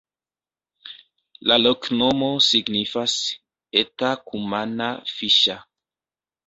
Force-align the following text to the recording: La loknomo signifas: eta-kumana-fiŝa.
La 1.51 1.57
loknomo 1.65 2.31
signifas: 2.47 3.15
eta-kumana-fiŝa. 3.85 5.65